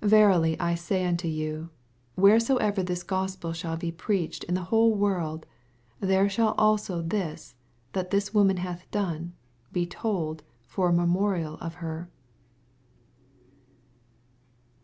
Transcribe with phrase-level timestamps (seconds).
[0.00, 1.70] 18 Verily I say unto you,
[2.16, 5.46] Where* soever this Gospel shall be preached in the whole world,
[6.02, 7.54] l^e shaU also this,
[7.92, 9.34] that this woman hath done,
[9.70, 12.10] be told for a memorial of her.